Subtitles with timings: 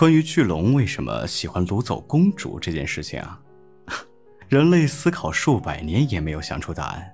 [0.00, 3.38] 关于巨龙为什么喜欢掳走公主这件事情啊，
[4.48, 7.12] 人类思考数百年也没有想出答案。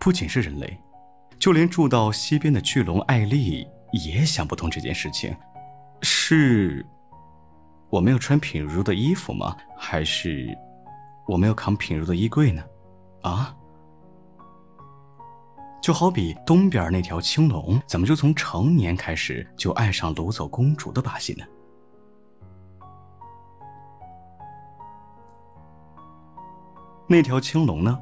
[0.00, 0.76] 不仅是人类，
[1.38, 5.32] 就连住到西边的巨龙艾丽也想不通这件事情。
[6.02, 6.84] 是，
[7.88, 9.56] 我没有穿品如的衣服吗？
[9.78, 10.48] 还是
[11.28, 12.64] 我没有扛品如的衣柜呢？
[13.22, 13.54] 啊？
[15.80, 21.44] 就好比东边那条青龙，怎么就从成年开始就爱上掳走公主的把戏呢？
[27.06, 27.98] 那条青龙呢，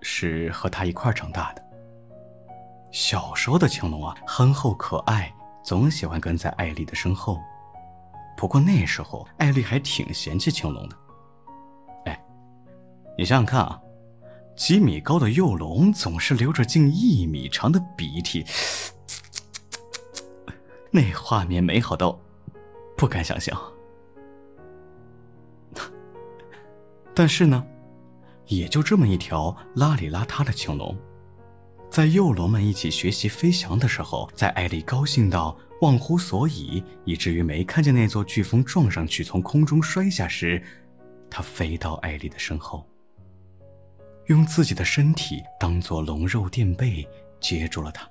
[0.00, 1.64] 是和他一块长大的。
[2.92, 5.34] 小时候的青龙啊，憨厚可爱，
[5.64, 7.40] 总喜欢跟在艾丽的身后。
[8.36, 10.96] 不过那时候，艾丽还挺嫌弃青龙的。
[12.04, 12.24] 哎，
[13.18, 13.80] 你想想看啊。
[14.56, 18.44] 几米高的幼龙总是流着近一米长的鼻涕，
[20.90, 22.18] 那画面美好到
[22.96, 23.60] 不敢想象。
[27.12, 27.64] 但是呢，
[28.46, 30.96] 也就这么一条邋里邋遢的青龙，
[31.90, 40.62] 在幼龙们一起学习飞翔的时候，在艾丽高兴到忘乎所以，以至于没看见那座飓风撞上去从空中摔下时，
[41.28, 42.88] 它飞到艾丽的身后。
[44.26, 47.06] 用自己的身体当做龙肉垫背，
[47.40, 48.08] 接住了他。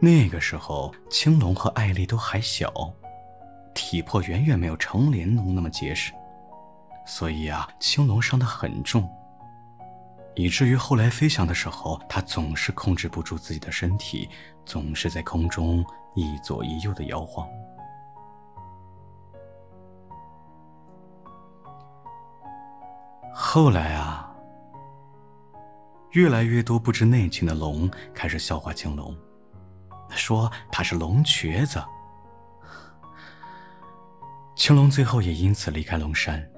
[0.00, 2.72] 那个时候，青龙和艾丽都还小，
[3.74, 6.12] 体魄远远没有成年龙那么结实，
[7.06, 9.08] 所以啊，青龙伤得很重，
[10.34, 14.28] 以至于后来飞翔的时候，它总是控制不住自己的身体，
[14.64, 15.84] 总是在空中
[16.16, 17.46] 一左一右的摇晃。
[23.52, 24.32] 后来啊，
[26.12, 29.12] 越来越多不知内情的龙开始笑话青龙，
[30.10, 31.82] 说他是龙瘸子。
[34.54, 36.48] 青龙最后也因此离开龙山。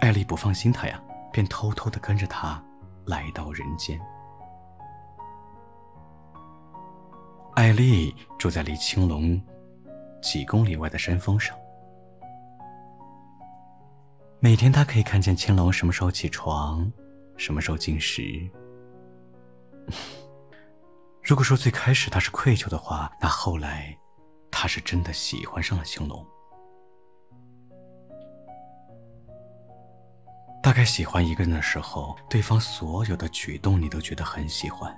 [0.00, 1.00] 艾丽不放心他呀，
[1.32, 2.60] 便偷偷的跟着他
[3.06, 3.96] 来到人间。
[7.54, 9.40] 艾丽住在离青龙
[10.20, 11.56] 几公里外的山峰上。
[14.40, 16.90] 每天，他可以看见青龙什么时候起床，
[17.36, 18.48] 什么时候进食。
[21.22, 23.98] 如果说最开始他是愧疚的话，那后来，
[24.50, 26.24] 他是真的喜欢上了青龙。
[30.62, 34.96] 大概喜欢一个人的时候，对方所有的举动你都觉得很喜欢。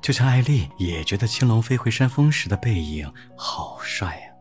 [0.00, 4.33] 就像艾丽也觉得青龙飞回山峰时的背影好帅呀。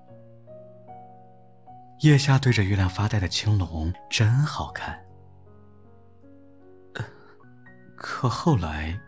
[2.01, 5.01] 腋下对着月亮发呆的青龙真好看，
[7.95, 8.99] 可后来，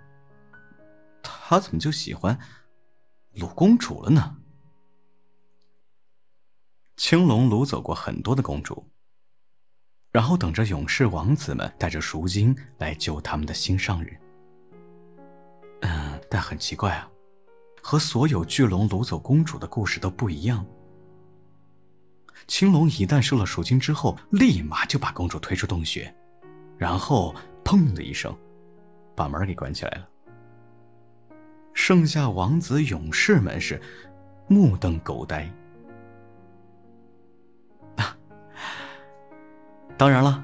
[1.22, 2.40] 他怎么就喜欢
[3.34, 4.38] 鲁公主了呢？
[6.96, 8.90] 青龙掳走过很多的公主，
[10.14, 14.18] 然后等着勇士王子们带着赎金来救他们的心上人。
[15.82, 17.12] 嗯，但很奇怪啊，
[17.84, 20.66] 和所有巨龙掳走公主的故事都不一样。
[22.48, 26.14] 青龙一旦收了赎金之后，立马就把公主推出洞穴，
[26.78, 28.36] 然后砰的一声，
[29.16, 30.08] 把门给关起来了。
[31.74, 33.82] 剩下王子勇士们是
[34.48, 35.50] 目瞪口呆。
[39.98, 40.44] 当然了，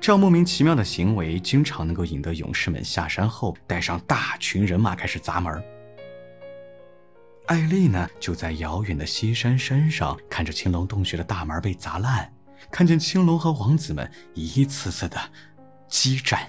[0.00, 5.64] 这样莫名其妙的行为，经常能够引得勇士们下山后带上大群人马开始砸门。
[7.46, 12.32] 艾丽呢，就在遥远的西山山上看着青龙洞穴的大门被砸烂，
[12.70, 15.18] 看见青龙和王子们一次次的
[15.86, 16.48] 激战。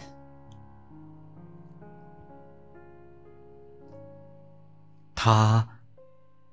[5.13, 5.67] 他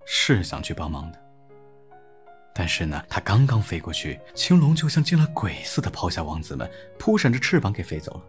[0.05, 1.21] 是想去帮忙的，
[2.53, 6.69] 但是呢，他刚刚飞过去，青龙就像见了鬼似的抛下王子们，
[6.99, 8.23] 扑闪着翅膀给飞走了。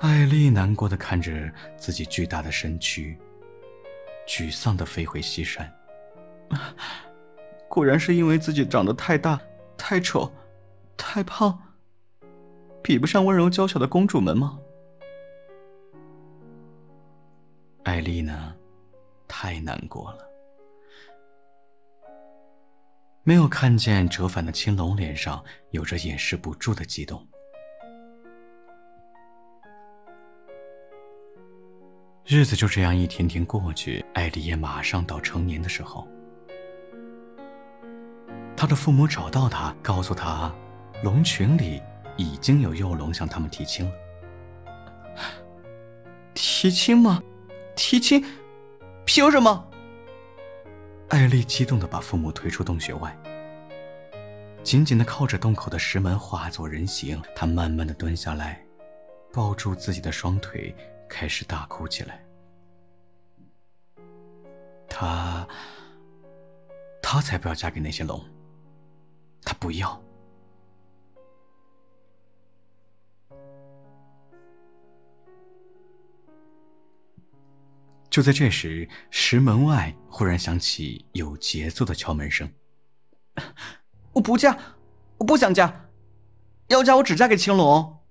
[0.00, 3.16] 艾丽难过的看着自己巨大的身躯。
[4.26, 5.72] 沮丧的飞回西山，
[7.68, 9.40] 果然是因为自己长得太大、
[9.76, 10.32] 太丑、
[10.96, 11.58] 太胖，
[12.82, 14.58] 比不上温柔娇小的公主们吗？
[17.84, 18.54] 艾丽呢，
[19.28, 20.26] 太难过了，
[23.22, 27.26] 没有看见折返的青龙脸上有着掩饰不住的激动。
[32.26, 36.08] 日子就这样一天天过去，艾丽也马上到成年的时候。
[38.56, 40.50] 他的父母找到他，告诉他，
[41.02, 41.82] 龙群里
[42.16, 43.92] 已经有幼龙向他们提亲了。
[46.32, 47.22] 提亲吗？
[47.76, 48.24] 提亲？
[49.04, 49.68] 凭什么？
[51.10, 53.14] 艾丽激动的把父母推出洞穴外，
[54.62, 57.20] 紧紧的靠着洞口的石门，化作人形。
[57.36, 58.64] 她慢慢的蹲下来，
[59.30, 60.74] 抱住自己的双腿，
[61.14, 62.26] 开始大哭起来。
[64.88, 65.46] 她，
[67.00, 68.20] 她才不要嫁给那些龙，
[69.44, 70.02] 她不要。
[78.10, 82.52] 就在这时，石门外忽然响起有节奏的敲门声。
[84.12, 84.58] 我不嫁，
[85.18, 85.88] 我不想嫁，
[86.66, 88.03] 要嫁我只嫁给青龙。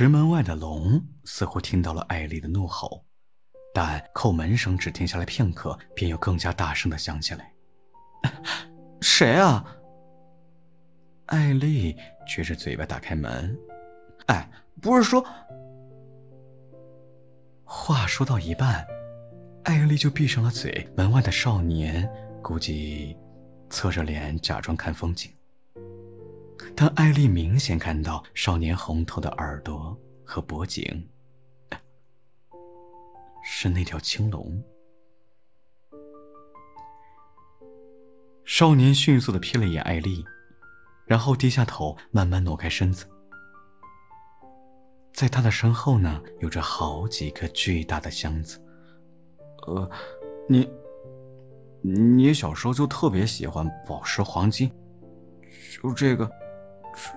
[0.00, 3.04] 石门外的龙似乎听到了艾丽的怒吼，
[3.74, 7.52] 但叩门声只停下来片刻，便又更加大声的响起来。
[9.02, 9.66] 谁啊？
[11.26, 11.96] 艾丽
[12.28, 13.58] 撅着嘴巴打开门。
[14.26, 14.48] 哎，
[14.80, 15.26] 不是说。
[17.64, 18.86] 话说到一半，
[19.64, 20.88] 艾丽就闭上了嘴。
[20.96, 22.08] 门外的少年
[22.40, 23.18] 估计
[23.68, 25.28] 侧着脸假装看风景，
[26.80, 31.10] 但艾丽明显看到少年红透的耳朵和脖颈，
[33.42, 34.62] 是那条青龙。
[38.44, 40.24] 少年迅速的瞥了一眼艾丽，
[41.04, 43.04] 然后低下头，慢慢挪开身子。
[45.12, 48.64] 在他的身后呢，有着好几个巨大的箱子。
[49.66, 49.90] 呃，
[50.48, 50.70] 你，
[51.82, 54.70] 你小时候就特别喜欢宝石、黄金，
[55.82, 56.30] 就这个，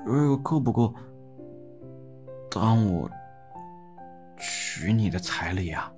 [0.06, 0.94] 这够不够
[2.50, 3.10] 当我
[4.38, 5.92] 娶你的彩礼啊？